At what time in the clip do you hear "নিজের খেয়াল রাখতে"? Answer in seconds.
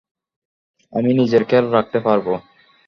1.13-1.99